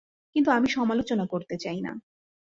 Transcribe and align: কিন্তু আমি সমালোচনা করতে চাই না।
কিন্তু 0.35 0.49
আমি 0.51 0.67
সমালোচনা 0.69 1.25
করতে 1.25 1.55
চাই 1.57 1.79
না। 1.81 1.91